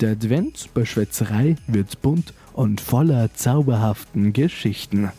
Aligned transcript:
Der 0.00 0.10
Advent 0.10 0.74
bei 0.74 0.84
Schwätzerei 0.84 1.56
wird 1.68 2.02
bunt 2.02 2.34
und 2.52 2.82
voller 2.82 3.32
zauberhaften 3.32 4.34
Geschichten. 4.34 5.10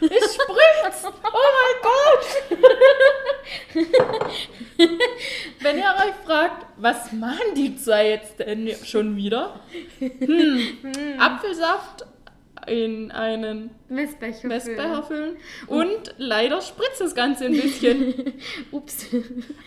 Es 0.00 0.34
spritzt! 0.34 1.06
Oh 1.06 1.48
mein 1.56 1.76
Gott! 1.82 2.26
Wenn 5.60 5.78
ihr 5.78 5.94
euch 5.94 6.14
fragt, 6.26 6.66
was 6.76 7.12
machen 7.12 7.54
die 7.56 7.76
zwei 7.76 8.10
jetzt 8.10 8.38
denn 8.40 8.70
schon 8.84 9.16
wieder? 9.16 9.58
Hm, 10.00 11.18
Apfelsaft 11.18 12.04
in 12.66 13.10
einen 13.10 13.70
Messbecher. 13.88 14.48
Messbecher 14.48 15.02
füllen 15.02 15.36
und 15.66 16.14
leider 16.18 16.60
spritzt 16.60 17.00
das 17.00 17.14
Ganze 17.14 17.46
ein 17.46 17.52
bisschen. 17.52 18.34
Ups. 18.70 19.06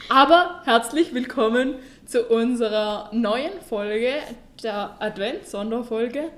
Aber 0.09 0.61
herzlich 0.65 1.13
willkommen 1.13 1.75
zu 2.05 2.23
unserer 2.27 3.09
neuen 3.13 3.59
Folge, 3.67 4.13
der 4.63 4.95
Advents-Sonderfolge. 4.99 6.31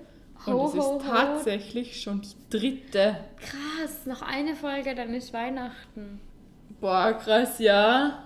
Und 0.46 0.54
Ho, 0.54 0.66
es 0.68 0.74
ist 0.74 0.80
ho, 0.80 0.94
ho. 0.96 1.02
tatsächlich 1.08 2.02
schon 2.02 2.22
die 2.22 2.58
dritte. 2.58 3.18
Krass, 3.40 4.06
noch 4.06 4.22
eine 4.22 4.56
Folge, 4.56 4.96
dann 4.96 5.14
ist 5.14 5.34
Weihnachten. 5.34 6.20
Boah, 6.80 7.14
krass, 7.14 7.60
ja. 7.60 8.24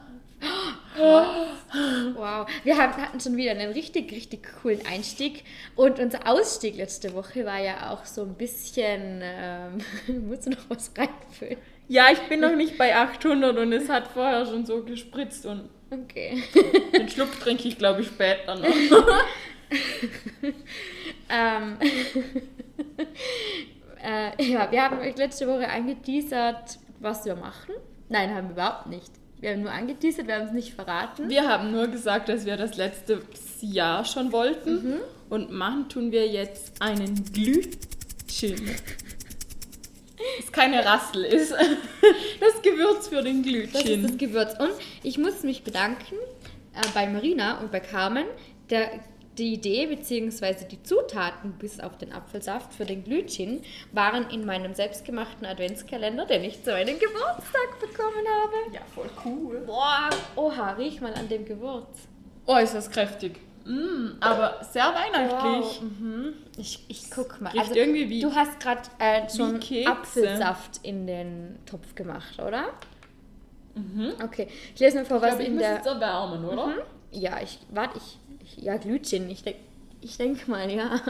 Wow. 0.98 2.48
Wir 2.64 2.78
haben, 2.78 2.94
hatten 3.02 3.20
schon 3.20 3.36
wieder 3.38 3.52
einen 3.52 3.72
richtig, 3.74 4.12
richtig 4.12 4.48
coolen 4.62 4.86
Einstieg. 4.86 5.44
Und 5.76 6.00
unser 6.00 6.28
Ausstieg 6.28 6.78
letzte 6.78 7.14
Woche 7.14 7.46
war 7.46 7.60
ja 7.60 7.92
auch 7.92 8.06
so 8.06 8.22
ein 8.22 8.36
bisschen. 8.36 9.22
Ähm, 9.22 9.78
muss 10.30 10.46
noch 10.46 10.70
was 10.70 10.92
reinfüllen? 10.98 11.58
Ja, 11.88 12.06
ich 12.12 12.20
bin 12.30 12.40
noch 12.40 12.56
nicht 12.56 12.78
bei 12.78 12.96
800 12.96 13.58
und 13.58 13.72
es 13.72 13.90
hat 13.90 14.08
vorher 14.08 14.46
schon 14.46 14.66
so 14.66 14.84
gespritzt 14.84 15.46
und 15.46 15.70
Okay. 15.92 16.44
den 16.94 17.10
Schluck 17.10 17.40
trinke 17.40 17.68
ich, 17.68 17.78
glaube 17.78 18.02
ich, 18.02 18.08
später 18.08 18.56
noch. 18.56 18.66
ähm, 21.30 21.78
äh, 24.04 24.44
ja, 24.44 24.72
wir 24.72 24.84
haben 24.84 25.00
euch 25.00 25.16
letzte 25.18 25.48
Woche 25.48 25.70
angeteasert, 25.70 26.80
was 27.00 27.26
wir 27.26 27.36
machen. 27.36 27.76
Nein, 28.10 28.34
haben 28.34 28.48
wir 28.48 28.54
überhaupt 28.54 28.88
nicht. 28.88 29.12
Wir 29.40 29.52
haben 29.52 29.62
nur 29.62 29.72
angeteasert, 29.72 30.28
wir 30.28 30.36
haben 30.36 30.48
es 30.48 30.54
nicht 30.54 30.74
verraten. 30.74 31.30
Wir 31.30 31.48
haben 31.48 31.72
nur 31.72 31.88
gesagt, 31.88 32.30
dass 32.30 32.46
wir 32.46 32.58
das 32.58 32.78
letzte 32.78 33.22
Jahr 33.62 34.06
schon 34.06 34.32
wollten 34.32 35.00
und 35.30 35.52
machen 35.52 35.90
tun 35.90 36.12
wir 36.12 36.28
jetzt 36.28 36.82
einen 36.82 37.26
Glühchin. 37.32 38.72
Das 40.40 40.52
keine 40.52 40.84
Rassel 40.86 41.24
ist. 41.26 41.54
Das 42.40 42.62
Gewürz 42.62 43.08
für 43.08 43.22
den 43.22 43.44
Das 43.74 43.84
ist 43.84 44.04
das. 44.04 44.18
Gewürz. 44.18 44.54
Und 44.60 44.72
ich 45.04 45.18
muss 45.18 45.44
mich 45.44 45.64
bedanken 45.64 46.16
äh, 46.74 46.88
bei 46.94 47.08
Marina 47.08 47.60
und 47.60 47.72
bei 47.72 47.80
Carmen. 47.80 48.26
Der, 48.70 48.92
die 49.38 49.54
Idee 49.54 49.88
bzw. 49.88 50.66
die 50.72 50.82
Zutaten 50.84 51.54
bis 51.54 51.80
auf 51.80 51.98
den 51.98 52.14
Apfelsaft 52.14 52.74
für 52.74 52.86
den 52.86 53.04
Glühchin 53.04 53.62
waren 53.92 54.30
in 54.30 54.46
meinem 54.46 54.74
selbstgemachten 54.74 55.46
Adventskalender, 55.46 56.26
den 56.26 56.44
ich 56.44 56.64
zu 56.64 56.72
meinem 56.72 56.98
Geburtstag 57.00 57.80
bekommen 57.82 58.26
habe. 58.42 58.74
Ja, 58.74 58.82
voll 58.94 59.10
cool. 59.26 59.62
Boah, 59.66 60.10
oha, 60.36 60.72
riech 60.72 61.02
mal 61.02 61.14
an 61.14 61.28
dem 61.30 61.46
Gewürz. 61.46 62.08
Oh, 62.46 62.58
ist 62.58 62.74
das 62.76 62.90
kräftig. 62.90 63.40
Mm, 63.66 64.18
aber 64.20 64.62
sehr 64.72 64.84
weihnachtlich. 64.94 65.82
Wow, 65.82 65.82
mhm. 65.82 66.34
Ich, 66.58 66.86
ich 66.88 67.10
guck 67.10 67.42
mal. 67.42 67.52
Wie- 67.54 68.20
du 68.22 68.34
hast 68.36 68.60
gerade 68.60 68.82
äh, 69.00 69.28
schon. 69.36 69.60
Apfelsaft 69.88 70.80
in 70.84 71.08
den 71.08 71.58
Topf 71.66 71.96
gemacht, 71.96 72.40
oder? 72.40 72.66
Okay, 74.24 74.48
ich 74.74 74.80
lese 74.80 74.98
mal 74.98 75.06
vor, 75.06 75.18
Ich 75.18 75.24
was 75.24 75.40
ich 75.40 75.48
in 75.48 75.56
muss 75.56 75.64
der. 75.64 75.76
jetzt 75.76 75.88
erwärmen, 75.88 76.46
oder? 76.46 76.74
Ja, 77.16 77.42
ich, 77.42 77.60
warte, 77.72 77.98
ich, 77.98 78.20
ich 78.44 78.64
ja, 78.64 78.78
Glütchen, 78.78 79.30
ich 79.30 79.44
denke 79.44 79.60
ich 80.02 80.18
denk 80.18 80.48
mal, 80.48 80.70
ja. 80.70 81.02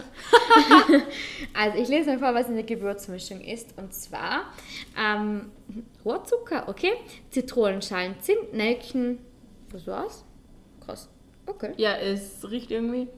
also, 1.54 1.78
ich 1.78 1.90
lese 1.90 2.12
mal 2.12 2.20
vor, 2.20 2.34
was 2.34 2.48
in 2.48 2.56
der 2.56 2.64
Gewürzmischung 2.64 3.42
ist. 3.42 3.78
Und 3.78 3.94
zwar 3.94 4.54
ähm, 4.98 5.52
Rohrzucker, 6.06 6.70
okay, 6.70 6.94
Zitronenschalen, 7.30 8.16
Zimt, 8.22 8.54
Nelken, 8.54 9.20
das 9.74 9.86
war's? 9.86 10.24
Krass, 10.86 11.10
okay. 11.46 11.74
Ja, 11.76 11.98
es 11.98 12.50
riecht 12.50 12.72
irgendwie 12.72 13.10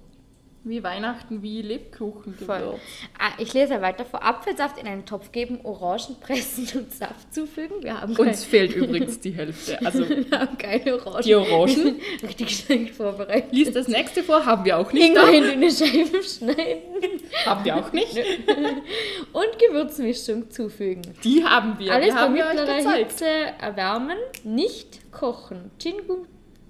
wie 0.63 0.84
Weihnachten, 0.84 1.41
wie 1.41 1.62
Lebkuchen. 1.62 2.35
Voll. 2.35 2.79
Ah, 3.18 3.31
ich 3.38 3.53
lese 3.53 3.81
weiter 3.81 4.06
vor. 4.06 4.23
Apfelsaft 4.23 4.78
in 4.78 4.88
einen 4.88 5.06
Topf 5.06 5.31
geben, 5.31 5.59
Orangen 5.63 6.18
pressen 6.19 6.68
und 6.78 6.94
Saft 6.94 7.34
zufügen. 7.34 7.81
Wir 7.81 8.01
haben, 8.01 8.16
Uns 8.16 8.44
fehlt 8.44 8.75
übrigens 8.75 9.19
die 9.19 9.31
Hälfte. 9.31 9.78
Also 9.88 10.09
wir 10.09 10.25
haben 10.38 10.57
keine 10.57 10.96
Orangen. 10.96 11.23
die 11.23 11.35
Orangen. 11.35 12.01
Richtig 12.23 12.57
schlecht 12.57 12.96
vorbereitet. 12.96 13.51
Lies 13.53 13.72
das 13.72 13.88
nächste 13.88 14.23
vor, 14.23 14.46
haben 14.46 14.66
wir 14.66 14.78
auch 14.78 14.91
nicht. 14.91 15.07
Ingwer 15.07 15.29
in 15.31 15.44
dünne 15.44 15.72
Scheiben 15.72 16.23
schneiden. 16.23 17.22
Haben 17.46 17.63
wir 17.63 17.75
auch 17.78 17.94
nicht. 17.94 18.17
Und 19.34 19.59
Gewürzmischung 19.59 20.50
zufügen. 20.51 21.03
Die 21.23 21.44
haben 21.46 21.79
wir. 21.79 21.94
Alles 21.94 22.13
bei 22.13 22.19
haben 22.19 22.35
wir 22.35 22.46
euch 22.46 22.53
mittlerer. 22.56 22.94
Hitze 22.96 23.25
erwärmen, 23.59 24.17
nicht 24.44 25.12
kochen. 25.12 25.72
Gin, 25.79 25.96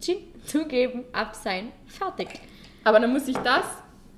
Gin 0.02 0.18
zugeben, 0.46 1.06
ab 1.14 1.36
sein, 1.36 1.72
fertig. 1.88 2.28
Aber 2.88 3.02
dann 3.02 3.12
muss 3.12 3.28
ich 3.28 3.36
das 3.40 3.66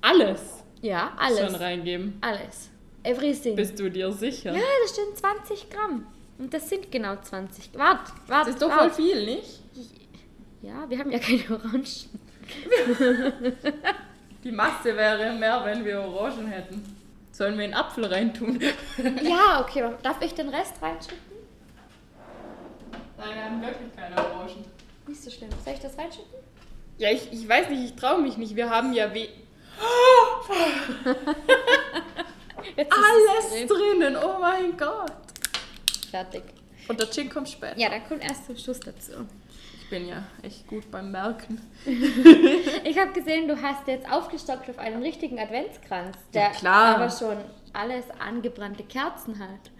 alles, 0.00 0.62
Ja, 0.80 1.12
alles. 1.18 1.40
schon 1.40 1.54
reingeben. 1.56 2.16
Alles. 2.20 2.70
Everything. 3.02 3.56
Bist 3.56 3.76
du 3.80 3.90
dir 3.90 4.12
sicher? 4.12 4.52
ja, 4.52 4.60
das 4.84 4.92
stehen 4.92 5.16
20 5.16 5.70
Gramm. 5.70 6.06
Und 6.38 6.54
das 6.54 6.68
sind 6.68 6.92
genau 6.92 7.16
20. 7.16 7.70
Warte, 7.74 8.12
warte. 8.28 8.44
Das 8.46 8.48
ist 8.54 8.62
doch 8.62 8.70
voll 8.70 8.86
wart. 8.86 8.94
viel, 8.94 9.24
nicht? 9.24 9.60
Ja, 10.62 10.88
wir 10.88 10.98
haben 11.00 11.10
ja 11.10 11.18
keine 11.18 11.42
Orangen. 11.50 11.84
Die 14.44 14.52
Masse 14.52 14.96
wäre 14.96 15.32
mehr, 15.32 15.64
wenn 15.64 15.84
wir 15.84 16.00
Orangen 16.02 16.46
hätten. 16.46 16.96
Sollen 17.32 17.58
wir 17.58 17.64
einen 17.64 17.74
Apfel 17.74 18.04
reintun? 18.04 18.60
ja, 19.22 19.62
okay. 19.62 19.90
Darf 20.04 20.22
ich 20.22 20.32
den 20.34 20.48
Rest 20.48 20.80
reinschütten? 20.80 21.18
Nein, 23.18 23.34
wir 23.34 23.44
haben 23.44 23.60
wirklich 23.62 23.96
keine 23.96 24.16
Orangen. 24.16 24.64
Nicht 25.08 25.22
so 25.22 25.28
schlimm. 25.28 25.50
Soll 25.64 25.74
ich 25.74 25.80
das 25.80 25.98
reinschütten? 25.98 26.38
Ja, 27.00 27.10
ich, 27.10 27.32
ich 27.32 27.48
weiß 27.48 27.70
nicht, 27.70 27.82
ich 27.82 27.94
traue 27.96 28.20
mich 28.20 28.36
nicht. 28.36 28.54
Wir 28.56 28.68
haben 28.70 28.92
ja 28.92 29.12
we 29.14 29.28
Jetzt 32.76 32.92
ist 32.92 32.98
alles 32.98 33.62
es 33.62 33.66
drinnen. 33.68 34.16
Oh 34.16 34.38
mein 34.40 34.76
Gott. 34.76 35.12
fertig. 36.10 36.42
Und 36.88 37.00
der 37.00 37.10
Gin 37.10 37.30
kommt 37.30 37.48
später. 37.48 37.78
Ja, 37.78 37.88
dann 37.88 38.06
kommt 38.06 38.22
erst 38.22 38.46
zum 38.46 38.56
Schluss 38.56 38.80
dazu. 38.80 39.12
Ich 39.82 39.88
bin 39.88 40.08
ja 40.08 40.22
echt 40.42 40.66
gut 40.66 40.90
beim 40.90 41.10
Merken. 41.10 41.60
Ich 42.84 42.98
habe 42.98 43.12
gesehen, 43.12 43.46
du 43.48 43.60
hast 43.60 43.86
jetzt 43.86 44.10
aufgestockt 44.10 44.68
auf 44.68 44.78
einen 44.78 45.02
richtigen 45.02 45.38
Adventskranz, 45.38 46.16
der 46.34 46.42
Ja, 46.42 46.50
klar. 46.50 46.96
aber 46.96 47.10
schon 47.10 47.36
alles 47.72 48.04
angebrannte 48.18 48.82
Kerzen 48.84 49.38
hat. 49.38 49.70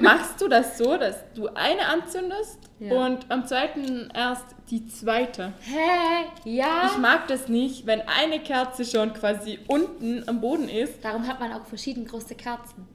Machst 0.00 0.40
du 0.40 0.48
das 0.48 0.76
so, 0.78 0.96
dass 0.96 1.16
du 1.34 1.48
eine 1.48 1.86
anzündest 1.86 2.58
Ja. 2.78 2.94
und 2.94 3.30
am 3.30 3.46
zweiten 3.46 4.10
erst 4.14 4.55
die 4.70 4.86
zweite? 4.88 5.52
Hä? 5.60 6.26
Ja. 6.44 6.90
Ich 6.90 6.98
mag 6.98 7.28
das 7.28 7.48
nicht, 7.48 7.86
wenn 7.86 8.00
eine 8.02 8.40
Kerze 8.40 8.84
schon 8.84 9.12
quasi 9.14 9.58
unten 9.68 10.28
am 10.28 10.40
Boden 10.40 10.68
ist. 10.68 11.04
Darum 11.04 11.26
hat 11.26 11.38
man 11.40 11.52
auch 11.52 11.66
verschieden 11.66 12.06
große 12.06 12.34
Kerzen. 12.34 12.86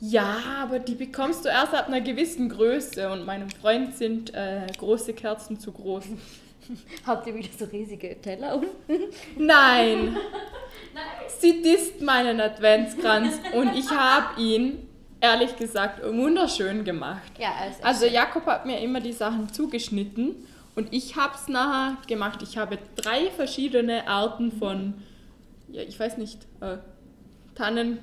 Ja, 0.00 0.38
aber 0.62 0.78
die 0.78 0.94
bekommst 0.94 1.44
du 1.44 1.50
erst 1.50 1.74
ab 1.74 1.88
einer 1.88 2.00
gewissen 2.00 2.48
Größe 2.48 3.10
und 3.12 3.26
meinem 3.26 3.50
Freund 3.50 3.94
sind 3.94 4.32
äh, 4.34 4.66
große 4.78 5.12
Kerzen 5.12 5.60
zu 5.60 5.72
groß. 5.72 6.04
Habt 7.06 7.26
ihr 7.26 7.34
wieder 7.34 7.48
so 7.56 7.66
riesige 7.66 8.20
Teller 8.20 8.54
unten? 8.54 9.04
Nein! 9.36 10.16
Sie 11.38 11.62
disst 11.62 12.00
meinen 12.00 12.40
Adventskranz 12.40 13.38
und 13.54 13.74
ich 13.76 13.90
habe 13.90 14.40
ihn, 14.40 14.86
ehrlich 15.20 15.56
gesagt, 15.56 16.02
wunderschön 16.02 16.84
gemacht. 16.84 17.32
Ja, 17.38 17.52
also, 17.60 17.82
Also 17.82 18.06
Jakob 18.06 18.46
hat 18.46 18.66
mir 18.66 18.80
immer 18.80 19.00
die 19.00 19.12
Sachen 19.12 19.52
zugeschnitten 19.52 20.46
und 20.74 20.92
ich 20.92 21.16
habe 21.16 21.34
es 21.34 21.48
nachher 21.48 21.96
gemacht. 22.06 22.40
Ich 22.42 22.56
habe 22.56 22.78
drei 22.96 23.30
verschiedene 23.30 24.06
Arten 24.08 24.52
von, 24.52 24.94
ja, 25.68 25.82
ich 25.82 25.98
weiß 25.98 26.16
nicht, 26.18 26.46
äh, 26.60 26.78
Tannen. 27.54 27.98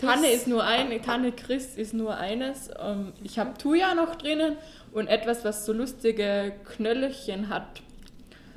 Tanne 0.00 0.30
ist 0.30 0.46
nur 0.46 0.62
eine, 0.62 1.00
Tanne 1.02 1.32
Christ 1.32 1.76
ist 1.78 1.92
nur 1.94 2.16
eines. 2.16 2.70
Ähm, 2.78 3.12
ich 3.24 3.38
habe 3.38 3.56
Thuja 3.58 3.94
noch 3.94 4.14
drinnen 4.16 4.56
und 4.92 5.08
etwas, 5.08 5.44
was 5.44 5.64
so 5.66 5.72
lustige 5.72 6.52
Knöllchen 6.76 7.48
hat. 7.48 7.82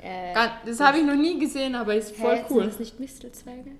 äh, 0.02 0.34
Das 0.66 0.78
habe 0.80 0.98
ich 0.98 1.04
noch 1.04 1.16
nie 1.16 1.38
gesehen, 1.38 1.74
aber 1.74 1.94
ist 1.96 2.14
voll 2.16 2.36
hä, 2.36 2.44
cool. 2.50 2.60
Sind 2.62 2.72
das 2.72 2.78
nicht 2.80 3.00
Mistelzweige? 3.00 3.72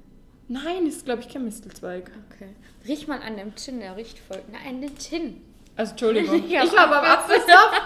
Nein, 0.49 0.87
ist 0.87 1.05
glaube 1.05 1.23
ich 1.23 1.29
kein 1.29 1.45
Mistelzweig. 1.45 2.11
Okay. 2.33 2.49
Riech 2.87 3.07
mal 3.07 3.21
an 3.23 3.37
dem 3.37 3.55
Gin, 3.55 3.79
der 3.79 3.97
riecht 3.97 4.19
voll. 4.19 4.43
Nein, 4.51 4.81
den 4.81 4.99
Gin. 4.99 5.41
Also 5.77 5.93
Entschuldigung, 5.93 6.45
Ich 6.49 6.57
hab 6.59 6.77
habe 6.77 6.97
am 6.99 7.05
Apfelsaft 7.05 7.83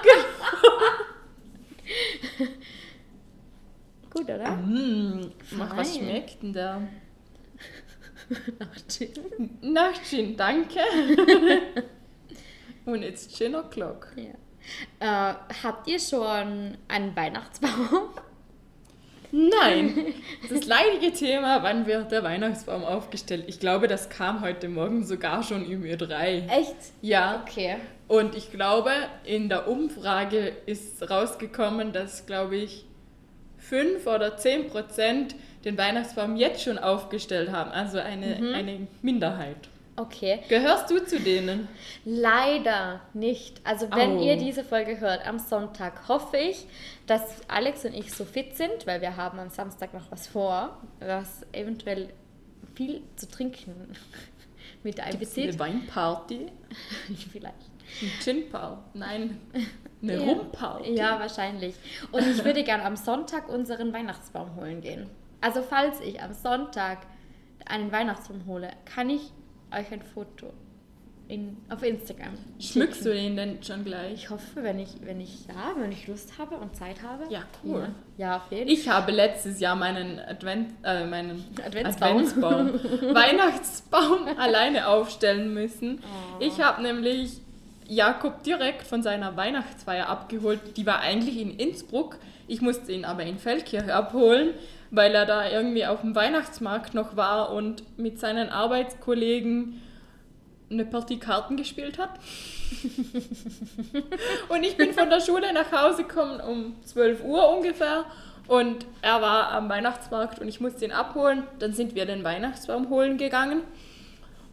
Gut, 4.11 4.25
oder? 4.25 4.51
Mmh, 4.53 5.31
denn 6.35 6.53
der? 6.53 6.83
Nach 8.59 8.77
Gin. 8.89 9.59
Nach 9.63 10.03
Gin, 10.03 10.37
danke. 10.37 10.81
Und 12.85 13.03
it's 13.03 13.29
Gin 13.37 13.55
o'clock. 13.55 14.09
Ja. 14.17 14.35
Äh, 15.31 15.35
habt 15.63 15.87
ihr 15.89 16.01
schon 16.01 16.77
einen 16.89 17.15
Weihnachtsbaum? 17.15 18.11
Nein, 19.33 20.15
das 20.49 20.67
leidige 20.67 21.13
Thema, 21.13 21.63
wann 21.63 21.87
wird 21.87 22.11
der 22.13 22.23
Weihnachtsbaum 22.23 22.85
aufgestellt? 22.85 23.45
Ich 23.49 23.59
glaube, 23.61 23.87
das 23.89 24.09
kam 24.09 24.41
heute 24.41 24.69
Morgen 24.69 25.05
sogar 25.05 25.43
schon 25.43 25.69
im 25.69 25.83
Ö3. 25.83 26.49
Echt? 26.49 26.77
Ja, 27.03 27.43
Okay. 27.43 27.77
und 28.09 28.35
ich 28.37 28.51
glaube, 28.53 28.93
in 29.25 29.49
der 29.49 29.69
Umfrage 29.69 30.53
ist 30.67 31.11
rausgekommen, 31.11 31.93
dass, 31.93 32.27
glaube 32.27 32.57
ich, 32.57 32.87
5 33.59 34.07
oder 34.07 34.37
10 34.37 34.69
Prozent 34.69 35.35
den 35.67 35.77
Weihnachtsbaum 35.77 36.37
jetzt 36.37 36.63
schon 36.63 36.79
aufgestellt 36.79 37.51
haben. 37.51 37.71
Also 37.73 37.99
eine, 37.99 38.37
eine 38.55 38.87
Minderheit. 39.03 39.57
Okay. 39.97 40.41
Gehörst 40.49 40.91
du 40.91 41.05
zu 41.05 41.19
denen? 41.19 41.69
Leider 42.05 43.01
nicht. 43.15 43.61
Also 43.65 43.91
wenn 43.91 44.19
Au. 44.19 44.23
ihr 44.23 44.37
diese 44.37 44.63
Folge 44.63 45.01
hört 45.01 45.27
am 45.27 45.39
Sonntag, 45.39 46.07
hoffe 46.09 46.37
ich, 46.37 46.67
dass 47.07 47.23
Alex 47.49 47.85
und 47.85 47.95
ich 47.95 48.13
so 48.13 48.25
fit 48.25 48.57
sind, 48.57 48.87
weil 48.87 49.01
wir 49.01 49.17
haben 49.17 49.39
am 49.39 49.49
Samstag 49.51 49.93
noch 49.93 50.11
was 50.11 50.29
vor, 50.29 50.77
was 51.01 51.45
eventuell 51.53 52.11
viel 52.75 53.03
zu 53.17 53.29
trinken 53.29 53.75
mit 54.85 54.97
Gibt's 55.11 55.37
eine. 55.37 55.59
Weinparty? 55.59 56.47
Vielleicht. 57.33 57.57
Ein 58.03 58.11
Gin-Party? 58.23 58.83
Nein, 58.95 59.41
eine 60.03 60.13
Ja. 60.15 60.21
Rum-Party. 60.21 60.95
Ja, 60.95 61.19
wahrscheinlich. 61.19 61.75
Und 62.13 62.27
ich 62.27 62.45
würde 62.45 62.63
gerne 62.65 62.85
am 62.85 62.97
Sonntag 62.97 63.49
unseren 63.49 63.93
Weihnachtsbaum 63.93 64.55
holen 64.57 64.81
gehen. 64.81 65.09
Also 65.47 65.63
falls 65.63 66.01
ich 66.01 66.21
am 66.21 66.33
Sonntag 66.33 67.07
einen 67.67 67.93
Weihnachtsbaum 67.93 68.47
hole, 68.47 68.69
kann 68.85 69.09
ich 69.09 69.31
euch 69.71 69.93
ein 69.93 70.03
Foto 70.03 70.53
in, 71.29 71.57
auf 71.69 71.85
Instagram 71.85 72.33
Schmückst 72.59 73.07
du 73.07 73.13
schicken. 73.13 73.37
den 73.37 73.37
denn 73.37 73.63
schon 73.63 73.85
gleich? 73.85 74.15
Ich 74.15 74.31
hoffe, 74.31 74.65
wenn 74.65 74.81
ich, 74.81 74.89
wenn 75.03 75.21
ich, 75.21 75.47
ja, 75.47 75.73
wenn 75.79 75.93
ich 75.93 76.09
Lust 76.09 76.37
habe 76.37 76.57
und 76.57 76.75
Zeit 76.75 77.01
habe. 77.01 77.33
Ja, 77.33 77.45
cool. 77.63 77.93
Ja, 78.17 78.27
ja 78.27 78.37
auf 78.39 78.51
jeden 78.51 78.69
Ich 78.69 78.89
habe 78.89 79.13
letztes 79.13 79.61
Jahr 79.61 79.77
meinen 79.77 80.19
Advent, 80.19 80.73
äh, 80.83 81.07
meinen 81.07 81.45
Adventsbaum. 81.65 82.17
Adventsbaum, 82.17 82.75
Weihnachtsbaum 83.15 84.27
alleine 84.39 84.89
aufstellen 84.89 85.55
müssen. 85.55 86.01
Oh. 86.03 86.43
Ich 86.43 86.61
habe 86.61 86.83
nämlich 86.83 87.41
Jakob 87.87 88.43
direkt 88.43 88.83
von 88.83 89.05
seiner 89.05 89.37
Weihnachtsfeier 89.37 90.09
abgeholt. 90.09 90.77
Die 90.77 90.87
war 90.87 90.99
eigentlich 90.99 91.39
in 91.41 91.57
Innsbruck. 91.57 92.19
Ich 92.49 92.61
musste 92.61 92.91
ihn 92.91 93.05
aber 93.05 93.23
in 93.23 93.39
Feldkirch 93.39 93.93
abholen, 93.93 94.55
weil 94.97 95.15
er 95.15 95.27
da 95.27 95.49
irgendwie 95.49 95.87
auf 95.87 96.01
dem 96.01 96.15
Weihnachtsmarkt 96.15 96.95
noch 96.95 97.17
war 97.17 97.53
und 97.53 97.83
mit 97.99 98.19
seinen 98.19 98.49
Arbeitskollegen 98.49 99.83
eine 100.71 100.87
Partie 100.87 101.19
Karten 101.19 101.57
gespielt 101.57 101.99
hat. 101.99 102.19
und 104.49 104.65
ich 104.65 104.77
bin 104.77 104.95
von 104.95 105.11
der 105.11 105.21
Schule 105.21 105.53
nach 105.53 105.71
Hause 105.71 106.05
gekommen 106.05 106.41
um 106.41 106.75
12 106.85 107.23
Uhr 107.23 107.57
ungefähr 107.57 108.07
und 108.49 108.87
er 109.03 109.21
war 109.21 109.53
am 109.53 109.69
Weihnachtsmarkt 109.69 110.39
und 110.39 110.49
ich 110.49 110.61
musste 110.61 110.87
ihn 110.87 110.93
abholen. 110.93 111.45
Dann 111.59 111.75
sind 111.75 111.95
wir 111.95 112.07
den 112.07 112.25
Weihnachtsbaum 112.25 112.89
holen 112.89 113.19
gegangen 113.19 113.61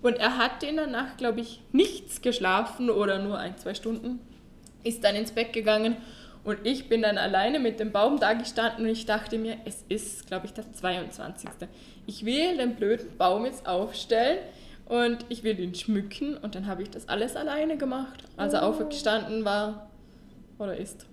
und 0.02 0.18
er 0.18 0.38
hat 0.38 0.62
in 0.62 0.76
der 0.76 0.88
Nacht, 0.88 1.20
glaube 1.20 1.40
ich, 1.40 1.62
nichts 1.72 2.22
geschlafen 2.22 2.90
oder 2.90 3.20
nur 3.20 3.38
ein, 3.40 3.58
zwei 3.58 3.74
Stunden. 3.74 4.20
Ist 4.84 5.06
dann 5.06 5.16
ins 5.16 5.32
Bett 5.32 5.54
gegangen 5.54 5.96
und 6.44 6.60
ich 6.64 6.90
bin 6.90 7.02
dann 7.02 7.18
alleine 7.18 7.60
mit 7.60 7.80
dem 7.80 7.92
Baum 7.92 8.20
da 8.20 8.34
gestanden 8.34 8.86
und 8.86 8.92
ich 8.92 9.06
dachte 9.06 9.38
mir, 9.38 9.58
es 9.66 9.84
ist, 9.90 10.28
glaube 10.28 10.46
ich, 10.46 10.54
das 10.54 10.72
22. 10.74 11.50
Ich 12.06 12.26
will 12.26 12.58
den 12.58 12.76
blöden 12.76 13.18
Baum 13.18 13.46
jetzt 13.46 13.66
aufstellen 13.68 14.40
und 14.86 15.26
ich 15.30 15.44
will 15.44 15.60
ihn 15.60 15.74
schmücken 15.74 16.36
und 16.38 16.56
dann 16.56 16.68
habe 16.68 16.82
ich 16.84 16.90
das 16.90 17.08
alles 17.08 17.36
alleine 17.36 17.78
gemacht. 17.78 18.24
Also 18.38 18.58
aufgestanden 18.58 19.46
war 19.46 19.90
oder 20.60 20.76
ist. 20.76 21.06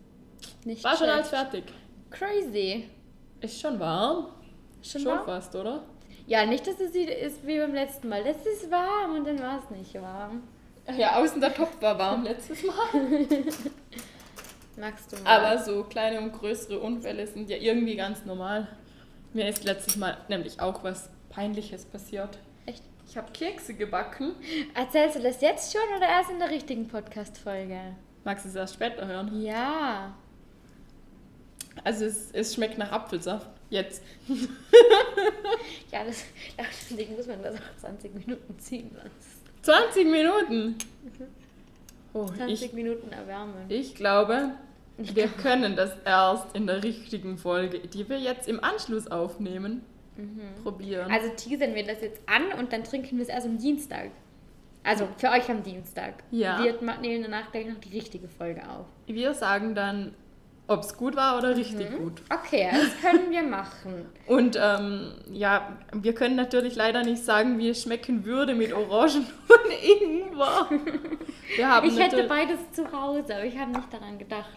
Nicht 0.65 0.82
War 0.85 0.91
schon 0.97 1.06
schlecht. 1.06 1.12
alles 1.15 1.29
fertig. 1.29 1.65
Crazy. 2.11 2.88
Ist 3.41 3.61
schon 3.61 3.79
warm. 3.79 4.27
Schon, 4.82 5.00
Schon 5.03 5.12
warm? 5.12 5.25
fast, 5.27 5.55
oder? 5.55 5.82
Ja, 6.27 6.44
nicht, 6.47 6.67
dass 6.67 6.81
es 6.81 6.94
ist 6.94 7.47
wie 7.47 7.59
beim 7.59 7.75
letzten 7.75 8.09
Mal. 8.09 8.23
Das 8.25 8.37
ist 8.47 8.71
warm 8.71 9.17
und 9.17 9.27
dann 9.27 9.38
war 9.41 9.61
es 9.62 9.71
nicht 9.77 9.94
warm. 10.00 10.43
Ja, 10.97 11.17
außen 11.21 11.41
der 11.41 11.55
Topf 11.55 11.81
war 11.81 11.99
warm 11.99 12.25
letztes 12.25 12.62
Mal. 12.65 12.75
Magst 14.76 15.12
du 15.12 15.17
mal? 15.22 15.38
Aber 15.38 15.62
so 15.62 15.84
kleine 15.84 16.20
und 16.20 16.32
größere 16.32 16.78
Unfälle 16.78 17.26
sind 17.26 17.50
ja 17.50 17.56
irgendwie 17.56 17.96
ganz 17.96 18.25
normal. 18.25 18.69
Mir 19.32 19.49
ist 19.49 19.64
letztes 19.64 19.96
Mal 19.96 20.17
nämlich 20.28 20.61
auch 20.61 20.82
was 20.82 21.11
Peinliches 21.28 21.84
passiert. 21.84 22.38
Echt? 22.67 22.82
Ich 23.08 23.17
habe 23.17 23.31
Kekse 23.32 23.75
gebacken. 23.75 24.32
Erzählst 24.75 25.17
du 25.17 25.20
das 25.22 25.40
jetzt 25.40 25.72
schon 25.72 25.96
oder 25.96 26.08
erst 26.08 26.31
in 26.31 26.38
der 26.38 26.50
richtigen 26.50 26.88
Podcast-Folge? 26.88 27.96
Magst 28.25 28.44
du 28.44 28.49
es 28.49 28.55
erst 28.55 28.75
später 28.75 29.06
hören? 29.06 29.40
Ja. 29.43 30.14
Also 31.84 32.05
es, 32.05 32.31
es 32.32 32.55
schmeckt 32.55 32.78
nach 32.78 32.93
Apfelsaft. 32.93 33.49
Jetzt. 33.70 34.02
Ja, 35.93 36.05
das, 36.05 36.25
deswegen 36.56 37.17
muss 37.17 37.26
man 37.26 37.43
das 37.43 37.56
auch 37.56 37.76
20 37.81 38.14
Minuten 38.14 38.58
ziehen 38.61 38.90
lassen. 38.94 39.11
20 39.62 40.06
Minuten. 40.06 40.76
Oh, 42.12 42.26
20 42.26 42.62
ich, 42.62 42.72
Minuten 42.72 43.12
erwärmen. 43.12 43.66
ich 43.68 43.94
glaube, 43.94 44.50
wir 44.96 45.28
können 45.28 45.76
das 45.76 45.92
erst 46.04 46.54
in 46.54 46.66
der 46.66 46.82
richtigen 46.82 47.38
Folge, 47.38 47.80
die 47.80 48.08
wir 48.08 48.18
jetzt 48.18 48.48
im 48.48 48.62
Anschluss 48.62 49.06
aufnehmen, 49.06 49.82
probieren. 50.62 51.10
Also 51.10 51.30
teasern 51.34 51.74
wir 51.74 51.86
das 51.86 52.02
jetzt 52.02 52.20
an 52.26 52.58
und 52.58 52.72
dann 52.72 52.84
trinken 52.84 53.16
wir 53.16 53.22
es 53.22 53.28
erst 53.28 53.46
am 53.46 53.58
Dienstag. 53.58 54.10
Also 54.82 55.08
für 55.16 55.30
euch 55.30 55.48
am 55.50 55.62
Dienstag. 55.62 56.14
Ja. 56.30 56.62
Wir 56.62 56.74
nehmen 57.00 57.22
danach 57.22 57.52
gleich 57.52 57.66
noch 57.66 57.78
die 57.78 57.96
richtige 57.96 58.28
Folge 58.28 58.68
auf. 58.68 58.86
Wir 59.06 59.34
sagen 59.34 59.74
dann, 59.74 60.14
ob 60.70 60.81
es 60.84 60.96
gut 60.96 61.17
war 61.17 61.37
oder 61.38 61.56
richtig 61.56 61.90
Mhm. 61.90 61.99
gut. 61.99 62.22
Okay, 62.32 62.70
das 62.72 63.00
können 63.02 63.31
wir 63.31 63.43
machen. 63.43 64.06
Und 64.26 64.56
ähm, 64.61 65.12
ja, 65.32 65.76
wir 65.93 66.14
können 66.14 66.37
natürlich 66.37 66.76
leider 66.76 67.02
nicht 67.02 67.25
sagen, 67.25 67.58
wie 67.58 67.69
es 67.70 67.82
schmecken 67.82 68.25
würde 68.25 68.55
mit 68.55 68.72
Orangen 68.72 69.26
und 69.49 70.02
Ingwer. 70.08 70.69
Wir 71.56 71.69
haben 71.69 71.88
Ich 71.88 71.99
hätte 71.99 72.22
beides 72.25 72.58
zu 72.72 72.90
Hause, 72.93 73.34
aber 73.34 73.44
ich 73.44 73.58
habe 73.58 73.72
nicht 73.72 73.93
daran 73.93 74.19
gedacht. 74.19 74.50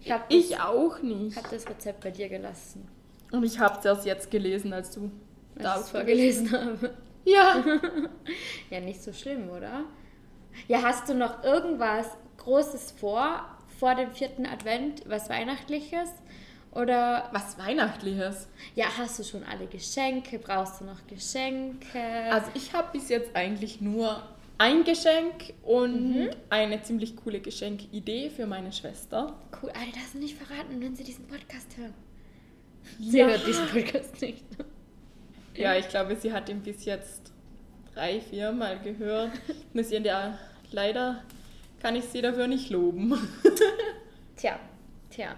Ich 0.00 0.10
habe 0.10 0.24
ich 0.28 0.50
das, 0.50 0.60
auch 0.60 1.00
nicht. 1.00 1.36
hab 1.36 1.48
das 1.50 1.68
Rezept 1.68 2.02
bei 2.02 2.10
dir 2.10 2.28
gelassen, 2.28 2.88
Und 3.30 3.44
ich 3.44 3.58
habe 3.60 3.78
es 3.78 3.84
erst 3.84 4.04
jetzt 4.04 4.30
gelesen, 4.32 4.72
als 4.72 4.90
du 4.90 5.12
als 5.54 5.62
da 5.64 5.74
ich 5.76 5.80
es 5.82 5.90
vorgelesen 5.90 6.50
habe. 6.52 6.90
Ja. 7.24 7.62
Ja, 8.70 8.80
nicht 8.80 9.00
so 9.02 9.12
schlimm, 9.12 9.48
oder? 9.50 9.84
Ja, 10.66 10.82
hast 10.82 11.08
du 11.08 11.14
noch 11.14 11.44
irgendwas 11.44 12.06
Großes 12.38 12.94
vor, 12.98 13.44
vor 13.82 13.96
dem 13.96 14.12
vierten 14.12 14.46
Advent, 14.46 15.02
was 15.08 15.28
Weihnachtliches? 15.28 16.08
Oder, 16.70 17.28
Was 17.32 17.58
Weihnachtliches. 17.58 18.46
ja, 18.76 18.84
hast 18.96 19.18
du 19.18 19.24
schon 19.24 19.42
alle 19.42 19.66
Geschenke? 19.66 20.38
Brauchst 20.38 20.80
du 20.80 20.84
noch 20.84 21.04
Geschenke? 21.08 21.98
Also 22.30 22.46
ich 22.54 22.72
habe 22.72 22.90
bis 22.92 23.08
jetzt 23.08 23.34
eigentlich 23.34 23.80
nur 23.80 24.22
ein 24.56 24.84
Geschenk 24.84 25.52
und 25.64 26.14
Mhm. 26.14 26.30
eine 26.48 26.80
ziemlich 26.84 27.16
coole 27.16 27.40
Geschenkidee 27.40 28.30
für 28.30 28.46
meine 28.46 28.70
Schwester. 28.72 29.36
cool, 29.60 29.72
die 29.84 29.90
darfst 29.90 30.14
du 30.14 30.18
nicht 30.18 30.36
verraten, 30.38 30.80
wenn 30.80 30.94
sie 30.94 31.02
diesen 31.02 31.26
Podcast 31.26 31.76
hören. 31.76 31.94
Sie 33.00 33.18
Ja. 33.18 33.26
hört 33.26 33.44
diesen 33.48 33.66
Podcast 33.66 34.20
nicht. 34.22 34.44
Ja, 35.56 35.74
ich 35.74 35.88
glaube, 35.88 36.14
sie 36.14 36.32
hat 36.32 36.48
ihn 36.48 36.60
bis 36.62 36.84
jetzt 36.84 37.32
drei, 37.96 38.20
vier 38.20 38.52
Mal 38.52 38.78
gehört. 38.78 39.32
Muss 39.74 39.90
ihr 39.90 40.00
ja 40.02 40.38
leider 40.70 41.24
kann 41.82 41.96
ich 41.96 42.04
sie 42.04 42.22
dafür 42.22 42.46
nicht 42.46 42.70
loben. 42.70 43.12
Tja, 44.42 44.58
tja. 45.08 45.36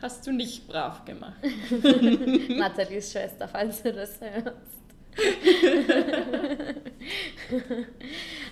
Hast 0.00 0.26
du 0.26 0.32
nicht 0.32 0.66
brav 0.66 1.04
gemacht. 1.04 1.40
Nathalies 2.48 3.12
Schwester, 3.12 3.46
falls 3.46 3.84
du 3.84 3.92
das 3.92 4.20
hörst. 4.20 4.82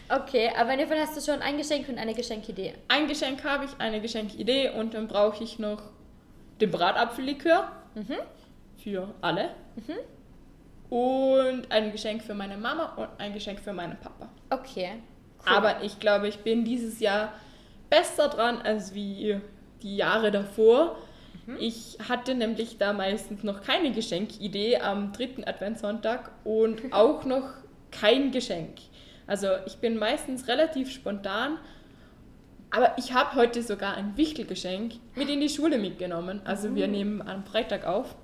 okay, 0.09 0.53
aber 0.57 0.75
in 0.75 0.79
dem 0.79 0.89
Fall 0.89 1.01
hast 1.01 1.17
du 1.17 1.21
schon 1.21 1.43
ein 1.43 1.57
Geschenk 1.57 1.89
und 1.89 1.99
eine 1.99 2.15
Geschenkidee. 2.15 2.75
Ein 2.87 3.09
Geschenk 3.09 3.43
habe 3.43 3.65
ich, 3.65 3.71
eine 3.81 4.01
Geschenkidee 4.01 4.71
und 4.71 4.95
dann 4.95 5.09
brauche 5.09 5.43
ich 5.43 5.59
noch 5.59 5.83
den 6.61 6.71
Bratapfellikör 6.71 7.73
für 8.77 9.13
alle. 9.23 9.51
Und 10.89 11.73
ein 11.73 11.91
Geschenk 11.91 12.23
für 12.23 12.35
meine 12.35 12.57
Mama 12.57 12.95
und 12.95 13.09
ein 13.19 13.33
Geschenk 13.33 13.59
für 13.59 13.73
meinen 13.73 13.99
Papa. 13.99 14.29
Okay. 14.51 15.03
Aber 15.45 15.83
ich 15.83 15.99
glaube, 15.99 16.29
ich 16.29 16.39
bin 16.39 16.65
dieses 16.65 17.01
Jahr 17.01 17.33
besser 17.89 18.29
dran 18.29 18.59
als 18.63 18.95
wie 18.95 19.41
die 19.83 19.97
Jahre 19.97 20.31
davor. 20.31 20.97
Ich 21.59 21.99
hatte 22.09 22.37
nämlich 22.37 22.79
da 22.79 22.93
meistens 22.93 23.43
noch 23.43 23.61
keine 23.63 23.91
Geschenkidee 23.91 24.79
am 24.79 25.13
dritten 25.13 25.43
Adventssonntag 25.43 26.31
und 26.45 26.81
auch 26.93 27.25
noch 27.25 27.49
kein 27.91 28.31
Geschenk. 28.31 28.79
Also 29.27 29.49
ich 29.67 29.79
bin 29.79 29.97
meistens 29.97 30.47
relativ 30.47 30.93
spontan, 30.93 31.59
aber 32.71 32.93
ich 32.99 33.15
habe 33.15 33.35
heute 33.35 33.63
sogar 33.63 33.95
ein 33.97 34.17
Wichtelgeschenk 34.17 34.95
mit 35.17 35.29
in 35.29 35.41
die 35.41 35.49
Schule 35.49 35.79
mitgenommen. 35.79 36.41
Also 36.45 36.75
wir 36.77 36.87
nehmen 36.87 37.21
am 37.23 37.45
Freitag 37.45 37.85
auf. 37.85 38.15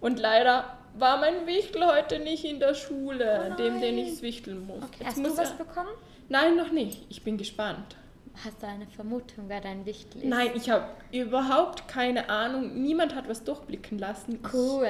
Und 0.00 0.18
leider 0.18 0.64
war 0.98 1.18
mein 1.20 1.46
Wichtel 1.46 1.84
heute 1.86 2.20
nicht 2.20 2.44
in 2.46 2.58
der 2.58 2.74
Schule, 2.74 3.50
Oh 3.52 3.56
dem, 3.56 3.80
den 3.82 3.98
ich 3.98 4.22
wichteln 4.22 4.66
muss. 4.66 4.82
okay. 4.82 4.96
Jetzt 5.00 5.08
Hast 5.08 5.18
muss 5.18 5.34
du 5.34 5.42
was 5.42 5.52
bekommen? 5.58 5.90
Nein, 6.30 6.56
noch 6.56 6.70
nicht. 6.70 7.04
Ich 7.10 7.22
bin 7.22 7.36
gespannt. 7.36 7.96
Hast 8.44 8.62
du 8.62 8.66
eine 8.66 8.86
Vermutung, 8.86 9.44
wer 9.48 9.60
dein 9.60 9.84
Wichtel 9.84 10.22
ist? 10.22 10.28
Nein, 10.28 10.50
ich 10.54 10.70
habe 10.70 10.86
überhaupt 11.12 11.88
keine 11.88 12.28
Ahnung. 12.30 12.80
Niemand 12.80 13.14
hat 13.14 13.28
was 13.28 13.44
durchblicken 13.44 13.98
lassen. 13.98 14.38
Cool. 14.52 14.86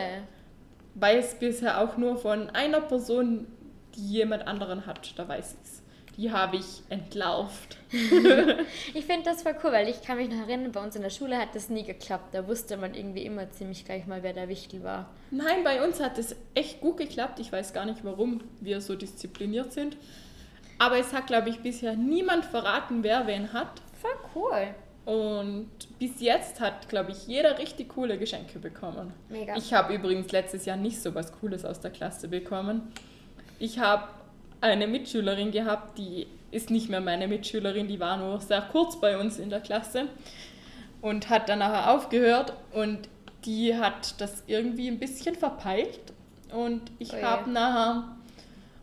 Ich 0.94 1.00
weiß 1.00 1.38
bisher 1.40 1.80
auch 1.80 1.97
nur 1.97 2.16
von 2.16 2.50
einer 2.50 2.80
Person, 2.80 3.47
die 3.97 4.06
jemand 4.06 4.47
anderen 4.47 4.87
hat. 4.87 5.12
Da 5.16 5.26
weiß 5.26 5.52
ich 5.54 5.68
es. 5.68 5.82
Die 6.16 6.30
habe 6.30 6.56
ich 6.56 6.82
entlarvt. 6.90 7.78
Ich 8.94 9.04
finde 9.06 9.23
das 9.25 9.42
voll 9.42 9.54
cool, 9.64 9.73
weil 9.73 9.88
ich 9.88 10.02
kann 10.02 10.18
mich 10.18 10.28
noch 10.28 10.47
erinnern, 10.47 10.73
bei 10.73 10.82
uns 10.82 10.94
in 10.94 11.02
der 11.02 11.11
Schule 11.11 11.38
hat 11.38 11.54
das 11.54 11.70
nie 11.70 11.85
geklappt. 11.85 12.35
Da 12.35 12.47
wusste 12.47 12.76
man 12.76 12.94
irgendwie 12.94 13.25
immer 13.25 13.50
ziemlich 13.50 13.85
gleich 13.85 14.06
mal, 14.06 14.23
wer 14.23 14.32
der 14.32 14.49
Wichtel 14.49 14.82
war. 14.85 15.09
Nein, 15.30 15.64
bei 15.64 15.85
uns 15.85 16.00
hat 16.00 16.18
es 16.18 16.37
echt 16.54 16.80
gut 16.80 16.99
geklappt. 16.99 17.40
Ich 17.40 17.50
weiß 17.50 17.73
gar 17.73 17.87
nicht, 17.87 18.04
warum 18.04 18.42
wir 18.61 18.80
so 18.80 18.94
diszipliniert 18.97 19.73
sind. 19.73 19.97
Aber 20.81 20.99
es 20.99 21.13
hat, 21.13 21.27
glaube 21.27 21.51
ich, 21.51 21.61
bisher 21.61 21.95
niemand 21.95 22.47
verraten, 22.47 23.03
wer 23.03 23.27
wen 23.27 23.53
hat. 23.53 23.83
Voll 24.01 24.11
cool. 24.35 24.75
Und 25.05 25.69
bis 25.99 26.21
jetzt 26.21 26.59
hat, 26.59 26.89
glaube 26.89 27.11
ich, 27.11 27.27
jeder 27.27 27.59
richtig 27.59 27.91
coole 27.91 28.17
Geschenke 28.17 28.59
bekommen. 28.59 29.13
Mega. 29.29 29.57
Ich 29.57 29.75
habe 29.75 29.95
übrigens 29.95 30.33
letztes 30.33 30.65
Jahr 30.65 30.79
nicht 30.79 31.03
so 31.03 31.15
was 31.15 31.33
Cooles 31.39 31.67
aus 31.67 31.81
der 31.81 31.91
Klasse 31.91 32.29
bekommen. 32.29 32.93
Ich 33.59 33.79
habe 33.79 34.05
eine 34.63 34.87
Mitschülerin 34.87 35.51
gehabt, 35.51 35.99
die 35.99 36.27
ist 36.51 36.71
nicht 36.71 36.89
mehr 36.89 37.03
meine 37.03 37.29
Mitschülerin, 37.29 37.87
die 37.87 38.01
war 38.01 38.17
nur 38.17 38.41
sehr 38.41 38.63
kurz 38.63 38.99
bei 38.99 39.19
uns 39.19 39.39
in 39.39 39.51
der 39.51 39.61
Klasse 39.61 40.07
und 41.03 41.29
hat 41.29 41.51
dann 41.51 41.59
nachher 41.59 41.91
aufgehört 41.91 42.55
und 42.73 43.01
die 43.45 43.77
hat 43.77 44.19
das 44.19 44.45
irgendwie 44.47 44.89
ein 44.89 44.99
bisschen 44.99 45.35
verpeilt 45.35 46.01
und 46.53 46.91
ich 46.99 47.13
Oh 47.13 47.23
habe 47.23 47.51
nachher 47.51 48.17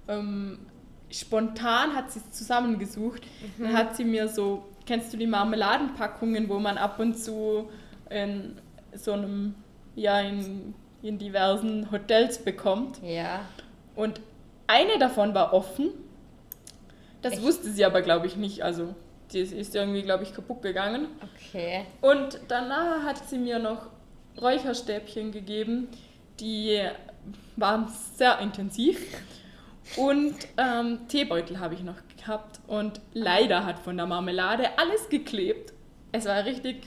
ähm, 0.08 0.60
spontan 1.10 1.96
hat 1.96 2.12
sie 2.12 2.20
es 2.20 2.32
zusammengesucht. 2.32 3.22
Dann 3.58 3.74
hat 3.74 3.96
sie 3.96 4.04
mir 4.04 4.28
so, 4.28 4.66
kennst 4.86 5.14
du 5.14 5.18
die 5.18 5.28
Marmeladenpackungen, 5.28 6.50
wo 6.50 6.60
man 6.60 6.78
ab 6.78 7.00
und 7.00 7.16
zu 7.18 7.70
in 8.10 8.58
so 8.94 9.14
einem, 9.14 9.56
ja, 9.96 10.20
in, 10.22 10.74
in 11.02 11.18
diversen 11.18 11.92
Hotels 11.92 12.40
bekommt. 12.40 13.00
Ja. 13.04 13.42
Und 13.96 14.22
eine 14.68 14.98
davon 15.00 15.34
war 15.34 15.54
offen. 15.54 15.90
Das 17.22 17.34
Echt? 17.34 17.44
wusste 17.44 17.72
sie 17.72 17.84
aber, 17.86 18.02
glaube 18.02 18.28
ich, 18.28 18.36
nicht. 18.36 18.64
Also, 18.64 18.96
die 19.32 19.40
ist 19.40 19.76
irgendwie, 19.76 20.04
glaube 20.04 20.24
ich, 20.24 20.34
kaputt 20.34 20.62
gegangen. 20.62 21.08
Okay. 21.36 21.86
Und 22.02 22.40
danach 22.48 23.04
hat 23.04 23.28
sie 23.28 23.38
mir 23.38 23.60
noch 23.60 23.88
Räucherstäbchen 24.40 25.32
gegeben, 25.32 25.88
die 26.40 26.80
waren 27.56 27.88
sehr 28.16 28.40
intensiv. 28.40 29.00
Und 29.96 30.36
ähm, 30.58 31.00
Teebeutel 31.08 31.60
habe 31.60 31.74
ich 31.76 31.82
noch 31.84 31.96
gehabt. 32.18 32.60
Und 32.68 33.00
leider 33.14 33.66
hat 33.66 33.80
von 33.80 33.96
der 33.98 34.06
Marmelade 34.06 34.66
alles 34.78 35.08
geklebt. 35.10 35.74
Es 36.12 36.26
war 36.26 36.44
richtig, 36.46 36.84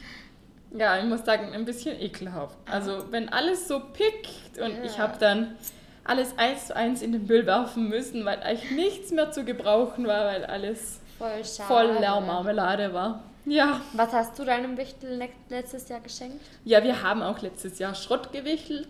ja, 0.77 0.99
ich 0.99 1.05
muss 1.05 1.25
sagen, 1.25 1.53
ein 1.53 1.65
bisschen 1.65 1.99
ekelhaft. 2.01 2.57
Also, 2.71 3.11
wenn 3.11 3.29
alles 3.29 3.67
so 3.69 3.81
pickt 3.81 4.59
und 4.59 4.85
ich 4.85 4.97
Ja. 4.97 5.05
habe 5.05 5.19
dann 5.19 5.57
alles 6.05 6.37
eins 6.39 6.67
zu 6.67 6.77
eins 6.77 7.03
in 7.03 7.13
den 7.13 7.27
Müll 7.27 7.47
werfen 7.47 7.89
müssen, 7.89 8.25
weil 8.25 8.41
eigentlich 8.43 8.71
nichts 8.73 9.11
mehr 9.13 9.31
zu 9.31 9.45
gebrauchen 9.45 10.07
war, 10.07 10.27
weil 10.27 10.45
alles 10.45 11.01
Voll 11.19 11.45
schade. 11.45 11.69
voll 11.69 11.99
Leermarmelade 12.01 12.93
war. 12.93 13.23
Ja. 13.47 13.81
Was 13.95 14.13
hast 14.13 14.39
du 14.39 14.45
deinem 14.45 14.77
Wichtel 14.77 15.17
le- 15.19 15.29
letztes 15.49 15.89
Jahr 15.89 16.01
geschenkt? 16.01 16.41
Ja, 16.65 16.83
wir 16.85 17.03
haben 17.03 17.23
auch 17.23 17.41
letztes 17.41 17.79
Jahr 17.79 17.95
Schrott 17.95 18.33
gewichtelt. 18.33 18.89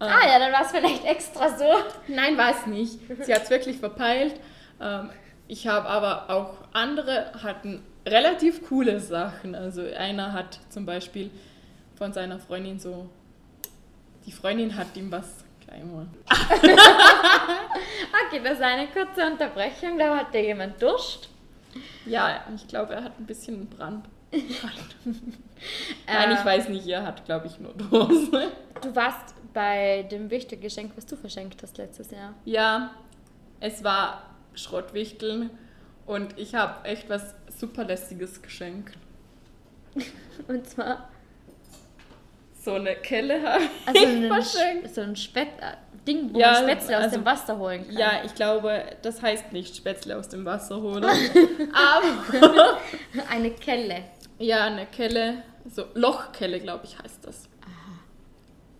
Ähm, 0.00 0.06
Ah 0.08 0.26
ja, 0.26 0.38
dann 0.38 0.52
war 0.52 0.62
es 0.62 0.70
vielleicht 0.70 1.04
extra 1.04 1.56
so. 1.56 1.64
Nein, 2.08 2.36
war 2.38 2.50
es 2.50 2.66
nicht. 2.66 2.98
Sie 3.24 3.34
hat 3.34 3.42
es 3.44 3.50
wirklich 3.50 3.78
verpeilt. 3.78 4.34
Ähm, 4.80 5.10
ich 5.48 5.66
habe 5.66 5.88
aber 5.88 6.30
auch 6.30 6.54
andere 6.72 7.32
hatten 7.42 7.82
relativ 8.06 8.66
coole 8.68 9.00
Sachen. 9.00 9.54
Also 9.54 9.82
einer 9.96 10.32
hat 10.32 10.60
zum 10.68 10.86
Beispiel 10.86 11.30
von 11.96 12.12
seiner 12.12 12.38
Freundin 12.38 12.78
so, 12.78 13.08
die 14.26 14.32
Freundin 14.32 14.76
hat 14.76 14.96
ihm 14.96 15.10
was. 15.10 15.44
Okay, 18.26 18.40
das 18.42 18.54
ist 18.54 18.62
eine 18.62 18.86
kurze 18.88 19.26
Unterbrechung. 19.26 19.98
Da 19.98 20.16
hatte 20.16 20.38
jemand 20.38 20.80
Durst. 20.80 21.28
Ja, 22.06 22.42
ich 22.54 22.66
glaube, 22.66 22.94
er 22.94 23.04
hat 23.04 23.18
ein 23.18 23.26
bisschen 23.26 23.68
Brand. 23.68 24.06
Nein, 24.32 24.44
Ähm, 26.06 26.30
ich 26.38 26.44
weiß 26.44 26.68
nicht, 26.70 26.86
er 26.86 27.04
hat, 27.06 27.24
glaube 27.24 27.46
ich, 27.46 27.58
nur 27.58 27.72
Durst. 27.74 28.32
Du 28.82 28.96
warst 28.96 29.34
bei 29.58 30.04
dem 30.04 30.30
Wichtelgeschenk, 30.30 30.92
was 30.96 31.04
du 31.04 31.16
verschenkt 31.16 31.60
hast 31.64 31.78
letztes 31.78 32.12
Jahr. 32.12 32.32
Ja, 32.44 32.92
es 33.58 33.82
war 33.82 34.22
Schrottwichteln 34.54 35.50
und 36.06 36.38
ich 36.38 36.54
habe 36.54 36.84
echt 36.88 37.08
was 37.10 37.34
super 37.58 37.82
lästiges 37.82 38.40
geschenkt. 38.40 38.94
Und 40.46 40.64
zwar 40.68 41.08
So 42.62 42.74
eine 42.74 42.94
Kelle 42.94 43.42
habe 43.42 43.64
also 43.86 43.98
ich 44.04 44.26
verschenkt. 44.28 44.94
so 44.94 45.00
ein 45.00 45.16
Spett, 45.16 45.48
äh, 45.60 45.72
Ding, 46.06 46.32
wo 46.32 46.38
Ja, 46.38 46.52
man 46.52 46.62
Spätzle 46.70 46.98
aus 46.98 47.04
also- 47.04 47.16
dem 47.16 47.24
Wasser 47.24 47.58
holen 47.58 47.84
kann. 47.84 47.96
Ja, 47.98 48.10
ich 48.24 48.34
glaube, 48.36 48.84
das 49.02 49.20
heißt 49.22 49.52
nicht 49.52 49.74
Spätzle 49.76 50.16
aus 50.16 50.28
dem 50.28 50.44
Wasser 50.44 50.80
holen. 50.80 51.04
Aber 51.74 52.78
Eine 53.28 53.50
Kelle. 53.50 54.04
ja, 54.38 54.66
eine 54.66 54.86
Kelle, 54.86 55.42
so 55.68 55.84
Lochkelle, 55.94 56.60
glaube 56.60 56.84
ich, 56.84 56.96
heißt 56.96 57.26
das. 57.26 57.48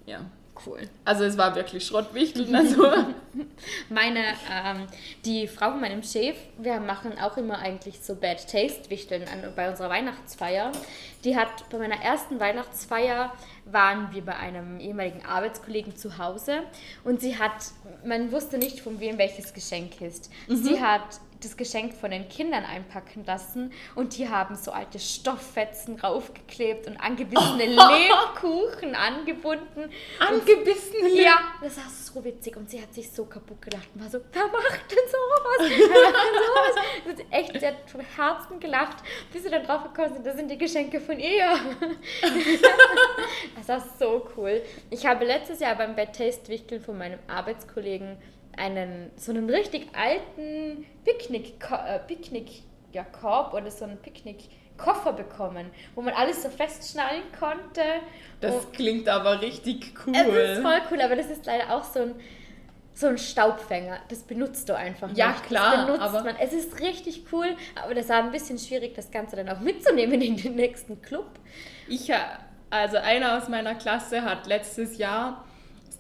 Ja, 0.06 0.20
Cool. 0.66 0.88
also 1.04 1.24
es 1.24 1.36
war 1.38 1.54
wirklich 1.54 1.86
Schrottwichteln. 1.86 2.54
Also 2.54 2.90
Meine, 3.88 4.24
ähm, 4.50 4.86
die 5.24 5.46
Frau 5.46 5.70
von 5.70 5.80
meinem 5.80 6.02
Chef, 6.02 6.36
wir 6.58 6.80
machen 6.80 7.18
auch 7.18 7.36
immer 7.36 7.58
eigentlich 7.58 8.00
so 8.00 8.14
Bad 8.14 8.50
Taste 8.50 8.90
Wichteln 8.90 9.22
an, 9.28 9.52
bei 9.54 9.68
unserer 9.68 9.90
Weihnachtsfeier. 9.90 10.72
Die 11.24 11.36
hat 11.36 11.68
bei 11.70 11.78
meiner 11.78 12.00
ersten 12.00 12.38
Weihnachtsfeier 12.40 13.32
waren 13.64 14.12
wir 14.12 14.24
bei 14.24 14.36
einem 14.36 14.80
ehemaligen 14.80 15.24
Arbeitskollegen 15.24 15.96
zu 15.96 16.18
Hause 16.18 16.62
und 17.04 17.20
sie 17.20 17.38
hat, 17.38 17.72
man 18.04 18.32
wusste 18.32 18.58
nicht 18.58 18.80
von 18.80 19.00
wem 19.00 19.18
welches 19.18 19.52
Geschenk 19.52 20.00
ist. 20.00 20.30
Sie 20.46 20.80
hat 20.80 21.20
das 21.42 21.56
Geschenk 21.56 21.94
von 21.94 22.10
den 22.10 22.28
Kindern 22.28 22.64
einpacken 22.64 23.24
lassen 23.24 23.72
und 23.94 24.16
die 24.16 24.28
haben 24.28 24.56
so 24.56 24.72
alte 24.72 24.98
Stofffetzen 24.98 26.00
raufgeklebt 26.00 26.86
und 26.86 26.96
angebissene 26.96 27.66
Lebkuchen 27.66 28.94
angebunden. 28.94 29.90
angebissene 30.18 31.10
Ja, 31.10 31.38
das 31.62 31.76
war 31.76 31.84
so 31.90 32.24
witzig 32.24 32.56
und 32.56 32.70
sie 32.70 32.82
hat 32.82 32.92
sich 32.92 33.10
so 33.10 33.24
kaputt 33.28 33.60
gelacht 33.62 33.88
und 33.94 34.02
war 34.02 34.10
so, 34.10 34.18
wer 34.32 34.46
macht 34.46 34.90
denn 34.90 34.98
sowas? 35.08 35.88
Wer 35.88 36.02
macht 36.02 36.24
denn 36.24 36.42
sowas? 36.44 36.76
Hat 37.08 37.26
echt, 37.30 37.60
sie 37.60 37.66
hat 37.66 37.90
vom 37.90 38.00
Herzen 38.00 38.60
gelacht, 38.60 38.96
bis 39.32 39.42
sie 39.44 39.50
dann 39.50 39.64
drauf 39.64 39.82
gekommen 39.84 40.14
sind, 40.14 40.26
das 40.26 40.36
sind 40.36 40.50
die 40.50 40.58
Geschenke 40.58 41.00
von 41.00 41.18
ihr. 41.18 41.50
das 43.56 43.68
war 43.68 43.84
so 43.98 44.28
cool. 44.36 44.62
Ich 44.90 45.06
habe 45.06 45.24
letztes 45.24 45.60
Jahr 45.60 45.76
beim 45.76 45.94
Bad 45.94 46.16
Taste 46.16 46.48
Wichteln 46.48 46.80
von 46.82 46.98
meinem 46.98 47.18
Arbeitskollegen 47.28 48.16
einen, 48.56 49.10
so 49.16 49.30
einen 49.32 49.48
richtig 49.48 49.88
alten 49.96 50.86
Picknick, 51.04 51.54
äh, 51.70 51.98
Picknick 52.00 52.62
ja, 52.92 53.04
Korb 53.04 53.54
oder 53.54 53.70
so 53.70 53.84
einen 53.84 53.98
Picknickkoffer 53.98 55.12
bekommen, 55.12 55.70
wo 55.94 56.02
man 56.02 56.14
alles 56.14 56.42
so 56.42 56.48
festschnallen 56.48 57.22
konnte. 57.38 57.82
Das 58.40 58.64
Und- 58.64 58.72
klingt 58.72 59.08
aber 59.08 59.40
richtig 59.40 59.92
cool. 60.06 60.14
es 60.16 60.58
ist 60.58 60.62
voll 60.62 60.80
cool, 60.90 61.00
aber 61.00 61.16
das 61.16 61.26
ist 61.30 61.46
leider 61.46 61.74
auch 61.74 61.84
so 61.84 62.00
ein, 62.00 62.14
so 62.98 63.06
ein 63.06 63.18
Staubfänger. 63.18 63.98
Das 64.08 64.22
benutzt 64.24 64.68
du 64.68 64.76
einfach 64.76 65.10
Ja, 65.14 65.28
nicht. 65.30 65.44
klar, 65.44 65.76
Das 65.76 65.84
benutzt 65.86 66.02
aber- 66.02 66.22
man. 66.24 66.36
Es 66.40 66.52
ist 66.52 66.80
richtig 66.80 67.24
cool, 67.32 67.46
aber 67.82 67.94
das 67.94 68.08
war 68.08 68.16
ein 68.22 68.30
bisschen 68.32 68.58
schwierig, 68.58 68.94
das 68.94 69.10
Ganze 69.10 69.36
dann 69.36 69.48
auch 69.48 69.60
mitzunehmen 69.60 70.20
in 70.20 70.36
den 70.36 70.56
nächsten 70.56 71.00
Club. 71.02 71.26
Ich, 71.88 72.10
also 72.70 72.96
einer 72.98 73.38
aus 73.38 73.48
meiner 73.48 73.74
Klasse 73.74 74.22
hat 74.22 74.46
letztes 74.46 74.98
Jahr 74.98 75.44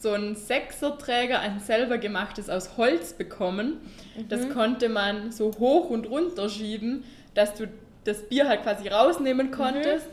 so 0.00 0.12
einen 0.12 0.36
Sechserträger, 0.36 1.40
ein 1.40 1.60
selber 1.60 1.98
gemachtes 1.98 2.48
aus 2.50 2.76
Holz 2.76 3.12
bekommen. 3.14 3.80
Das 4.28 4.48
konnte 4.50 4.88
man 4.88 5.32
so 5.32 5.52
hoch 5.58 5.90
und 5.90 6.08
runter 6.08 6.48
schieben, 6.48 7.04
dass 7.34 7.54
du 7.54 7.68
das 8.04 8.28
Bier 8.28 8.48
halt 8.48 8.62
quasi 8.62 8.88
rausnehmen 8.88 9.50
konntest. 9.50 10.06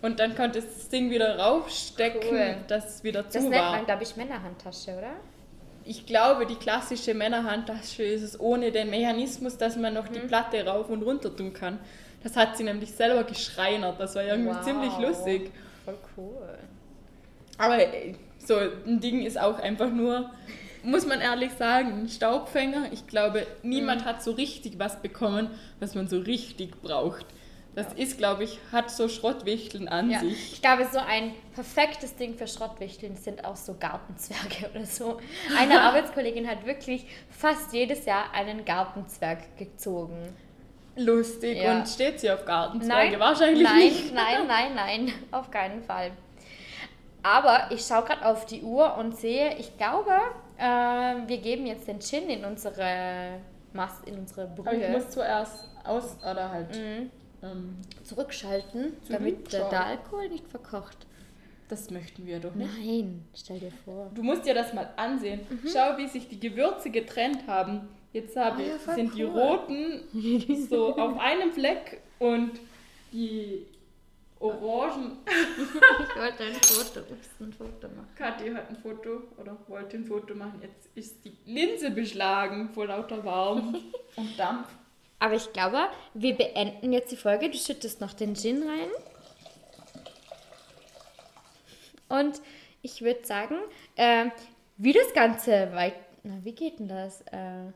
Und 0.00 0.18
dann 0.18 0.34
konntest 0.34 0.68
du 0.68 0.72
das 0.74 0.88
Ding 0.88 1.10
wieder 1.10 1.38
raufstecken, 1.38 2.30
Cool. 2.30 2.56
dass 2.66 2.96
es 2.96 3.04
wieder 3.04 3.28
zu 3.28 3.38
Das 3.38 3.42
nennt 3.48 3.54
war. 3.62 3.72
man, 3.76 3.84
glaube 3.84 4.02
ich, 4.02 4.16
Männerhandtasche, 4.16 4.96
oder? 4.98 5.12
Ich 5.84 6.06
glaube, 6.06 6.46
die 6.46 6.54
klassische 6.56 7.14
Männerhandtasche 7.14 8.02
ist 8.04 8.22
es 8.22 8.38
ohne 8.40 8.70
den 8.70 8.90
Mechanismus, 8.90 9.56
dass 9.58 9.76
man 9.76 9.94
noch 9.94 10.08
die 10.08 10.20
Platte 10.20 10.64
rauf 10.64 10.88
und 10.88 11.02
runter 11.02 11.34
tun 11.34 11.52
kann. 11.52 11.78
Das 12.22 12.36
hat 12.36 12.56
sie 12.56 12.64
nämlich 12.64 12.92
selber 12.92 13.24
geschreinert. 13.24 13.98
Das 13.98 14.14
war 14.14 14.22
irgendwie 14.24 14.54
Wow. 14.54 14.62
ziemlich 14.64 14.96
lustig. 14.98 15.50
Voll 15.84 15.98
cool. 16.16 16.58
Aber 17.58 17.78
äh, 17.80 18.14
so 18.38 18.56
ein 18.86 19.00
Ding 19.00 19.22
ist 19.22 19.38
auch 19.40 19.58
einfach 19.58 19.90
nur, 19.90 20.30
muss 20.84 21.06
man 21.06 21.20
ehrlich 21.20 21.52
sagen, 21.52 22.02
ein 22.02 22.08
Staubfänger. 22.08 22.92
Ich 22.92 23.06
glaube, 23.08 23.46
niemand 23.62 24.04
hat 24.04 24.22
so 24.22 24.32
richtig 24.32 24.78
was 24.78 25.00
bekommen, 25.02 25.50
was 25.80 25.94
man 25.94 26.06
so 26.08 26.18
richtig 26.20 26.80
braucht. 26.80 27.26
Das 27.74 27.92
ist, 27.94 28.18
glaube 28.18 28.44
ich, 28.44 28.58
hat 28.70 28.90
so 28.90 29.08
Schrottwichteln 29.08 29.88
an 29.88 30.10
Ja. 30.10 30.20
sich. 30.20 30.52
Ich 30.54 30.62
glaube, 30.62 30.86
so 30.92 30.98
ein 30.98 31.32
perfektes 31.54 32.14
Ding 32.16 32.34
für 32.34 32.46
Schrottwichteln 32.46 33.16
sind 33.16 33.44
auch 33.46 33.56
so 33.56 33.74
Gartenzwerge 33.80 34.70
oder 34.74 34.84
so. 34.84 35.18
Eine 35.58 35.80
Arbeitskollegin 35.80 36.46
hat 36.46 36.66
wirklich 36.66 37.06
fast 37.30 37.72
jedes 37.72 38.04
Jahr 38.04 38.24
einen 38.34 38.64
Gartenzwerg 38.66 39.56
gezogen. 39.56 40.34
lustig. 40.96 41.62
Ja. 41.62 41.78
Und 41.78 41.88
steht 41.88 42.20
sie 42.20 42.30
auf 42.30 42.44
Gartenzweige? 42.44 43.12
Nein, 43.12 43.20
Wahrscheinlich 43.20 43.62
nein, 43.66 43.78
nicht. 43.78 44.14
nein, 44.14 44.46
nein, 44.46 44.74
nein, 44.74 45.12
auf 45.30 45.50
keinen 45.50 45.82
Fall. 45.82 46.10
Aber 47.22 47.70
ich 47.70 47.86
schaue 47.86 48.02
gerade 48.04 48.26
auf 48.26 48.44
die 48.46 48.62
Uhr 48.62 48.96
und 48.98 49.16
sehe, 49.16 49.56
ich 49.56 49.78
glaube, 49.78 50.10
äh, 50.58 50.64
wir 51.26 51.38
geben 51.38 51.66
jetzt 51.66 51.86
den 51.88 52.00
Gin 52.00 52.28
in 52.28 52.44
unsere 52.44 53.38
Mas 53.72 53.92
in 54.04 54.18
unsere 54.18 54.42
Aber 54.48 54.72
ich 54.74 54.80
Brühe 54.80 54.90
muss 54.90 55.08
zuerst 55.08 55.70
aus 55.84 56.16
oder 56.20 56.50
halt. 56.50 56.76
Mhm. 56.76 57.10
Ähm, 57.42 57.76
zurückschalten, 58.04 58.92
damit 59.08 59.52
der, 59.52 59.68
der 59.68 59.86
Alkohol 59.86 60.28
nicht 60.28 60.46
verkocht. 60.48 61.06
das 61.68 61.90
möchten 61.90 62.24
wir 62.26 62.38
doch 62.38 62.54
nicht. 62.54 62.70
Nein, 62.78 63.24
stell 63.34 63.58
dir 63.58 63.72
vor. 63.84 64.10
Du 64.14 64.22
musst 64.22 64.46
dir 64.46 64.54
das 64.54 64.72
mal 64.74 64.88
ansehen. 64.96 65.40
Schau, 65.72 65.96
wie 65.98 66.06
sich 66.06 66.28
die 66.28 66.38
Gewürze 66.38 66.90
getrennt 66.90 67.46
haben. 67.46 67.88
Jetzt 68.12 68.36
Mhm. 68.36 68.42
Oh 68.42 68.60
ja, 68.60 68.94
sind 68.94 69.14
die 69.16 69.24
cool. 69.24 69.30
roten 69.30 70.66
so 70.68 70.94
auf 70.96 71.18
einem 71.18 71.50
Fleck 71.52 72.02
und 72.18 72.60
die 73.10 73.66
orangen. 74.38 75.18
Ich 75.26 76.16
wollte 76.20 76.42
ein 76.44 76.54
Foto, 76.54 77.00
ups, 77.12 77.28
ein 77.40 77.52
Foto 77.52 77.88
machen. 77.88 78.08
Kathi 78.16 78.50
hat 78.52 78.68
ein 78.68 78.76
Foto 78.76 79.22
oder 79.38 79.56
wollte 79.68 79.96
ein 79.96 80.04
Foto 80.04 80.34
machen. 80.34 80.60
Jetzt 80.62 80.90
ist 80.94 81.24
die 81.24 81.32
Linse 81.46 81.90
beschlagen 81.90 82.68
vor 82.74 82.86
lauter 82.86 83.24
Warm 83.24 83.76
und 84.16 84.38
Dampf. 84.38 84.68
Aber 85.22 85.34
ich 85.34 85.52
glaube, 85.52 85.86
wir 86.14 86.34
beenden 86.34 86.92
jetzt 86.92 87.12
die 87.12 87.16
Folge. 87.16 87.48
Du 87.48 87.56
schüttest 87.56 88.00
noch 88.00 88.12
den 88.12 88.34
Gin 88.34 88.64
rein. 88.64 88.88
Und 92.08 92.42
ich 92.82 93.02
würde 93.02 93.24
sagen, 93.24 93.54
äh, 93.94 94.30
wie 94.78 94.92
das 94.92 95.14
Ganze 95.14 95.72
weit. 95.74 95.94
Na, 96.24 96.40
wie 96.42 96.56
geht 96.56 96.80
denn 96.80 96.88
das? 96.88 97.20
Äh, 97.30 97.70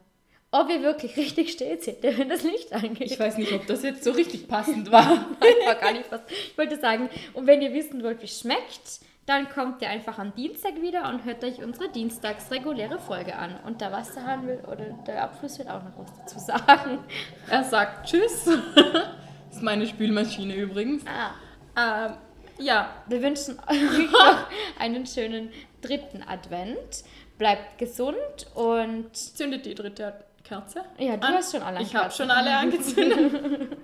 ob 0.50 0.66
wir 0.66 0.82
wirklich 0.82 1.16
richtig 1.16 1.52
still 1.52 1.80
sind, 1.80 2.02
wenn 2.02 2.28
das 2.28 2.42
Licht 2.42 2.72
angeht. 2.72 3.12
Ich 3.12 3.20
weiß 3.20 3.38
nicht, 3.38 3.52
ob 3.52 3.64
das 3.68 3.84
jetzt 3.84 4.02
so 4.02 4.10
richtig 4.10 4.48
passend 4.48 4.90
war. 4.90 5.06
war 5.64 5.74
gar 5.76 5.92
nicht 5.92 6.10
was. 6.10 6.22
Ich 6.28 6.58
wollte 6.58 6.80
sagen, 6.80 7.08
und 7.32 7.46
wenn 7.46 7.62
ihr 7.62 7.72
wissen 7.72 8.02
wollt, 8.02 8.22
wie 8.22 8.26
es 8.26 8.40
schmeckt, 8.40 9.02
dann 9.26 9.48
kommt 9.48 9.82
ihr 9.82 9.90
einfach 9.90 10.18
am 10.18 10.32
Dienstag 10.34 10.80
wieder 10.80 11.08
und 11.08 11.24
hört 11.24 11.42
euch 11.42 11.62
unsere 11.62 11.88
dienstags 11.88 12.48
reguläre 12.52 12.98
Folge 13.00 13.34
an. 13.36 13.56
Und 13.66 13.80
der 13.80 13.90
Wasserhahn 13.90 14.46
will, 14.46 14.60
oder 14.70 14.84
der 15.06 15.24
Abfluss 15.24 15.58
wird 15.58 15.68
auch 15.68 15.82
noch 15.82 15.98
was 15.98 16.16
dazu 16.18 16.38
sagen. 16.38 16.98
Er 17.50 17.64
sagt 17.64 18.06
Tschüss. 18.08 18.44
Das 18.44 18.56
ist 19.56 19.62
meine 19.62 19.86
Spülmaschine 19.86 20.54
übrigens. 20.54 21.02
Ah. 21.06 22.06
Ähm, 22.06 22.14
ja, 22.58 22.88
Wir 23.08 23.20
wünschen 23.20 23.58
euch 23.68 24.10
noch 24.12 24.46
einen 24.78 25.04
schönen 25.06 25.50
dritten 25.82 26.22
Advent. 26.22 27.04
Bleibt 27.36 27.78
gesund 27.78 28.46
und 28.54 29.14
zündet 29.14 29.66
die 29.66 29.74
dritte 29.74 30.24
Kerze. 30.44 30.82
ja, 30.98 31.16
du 31.16 31.26
an. 31.26 31.34
hast 31.34 31.52
schon 31.52 31.62
alle 31.62 31.82
Ich 31.82 31.94
habe 31.96 32.10
schon 32.12 32.30
alle 32.30 32.56
angezündet. 32.56 33.76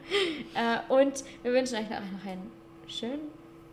Äh, 0.54 0.92
und 0.92 1.24
wir 1.42 1.52
wünschen 1.52 1.78
euch 1.78 1.90
noch 1.90 1.96
einen 1.96 2.50
schönen 2.86 3.28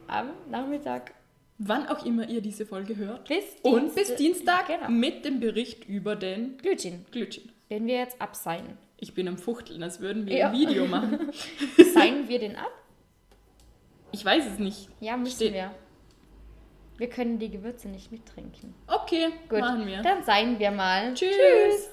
Abend, 0.07 0.49
Nachmittag. 0.49 1.13
Wann 1.61 1.87
auch 1.87 2.05
immer 2.05 2.27
ihr 2.29 2.39
diese 2.41 2.65
Folge 2.65 2.95
hört. 2.95 3.27
Bis 3.27 3.43
Und 3.63 3.93
bis 3.93 4.15
Dienstag 4.15 4.67
Genau. 4.67 4.89
mit 4.89 5.25
dem 5.25 5.39
Bericht 5.41 5.83
über 5.89 6.15
den 6.15 6.57
Glütchen, 6.57 7.05
Glütchen. 7.11 7.51
den 7.69 7.85
wir 7.85 7.95
jetzt 7.97 8.21
abseilen. 8.21 8.77
Ich 8.97 9.13
bin 9.13 9.27
am 9.27 9.37
Fuchteln, 9.37 9.83
als 9.83 9.99
würden 9.99 10.25
wir 10.25 10.37
Ja. 10.37 10.49
ein 10.49 10.53
Video 10.57 10.85
machen. 10.87 11.31
Seilen 11.93 12.27
wir 12.29 12.39
den 12.39 12.55
ab? 12.55 12.71
Ich 14.11 14.23
weiß 14.23 14.45
es 14.53 14.57
nicht. 14.59 14.87
Ja, 15.01 15.17
müssen 15.17 15.35
Steht- 15.35 15.53
wir. 15.53 15.71
Wir 16.97 17.07
können 17.09 17.39
die 17.39 17.49
Gewürze 17.49 17.87
nicht 17.87 18.11
mittrinken. 18.11 18.73
Okay, 18.87 19.27
Gut, 19.47 19.59
machen 19.59 19.85
wir. 19.85 20.01
dann 20.01 20.23
seien 20.23 20.59
wir 20.59 20.71
mal. 20.71 21.13
Tschüss. 21.13 21.89